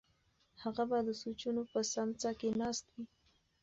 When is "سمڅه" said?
1.93-2.31